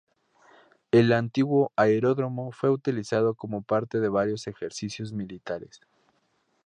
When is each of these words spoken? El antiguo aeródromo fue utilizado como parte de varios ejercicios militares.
El 0.89 1.13
antiguo 1.13 1.71
aeródromo 1.75 2.51
fue 2.51 2.71
utilizado 2.71 3.35
como 3.35 3.61
parte 3.61 3.99
de 3.99 4.09
varios 4.09 4.47
ejercicios 4.47 5.13
militares. 5.13 5.79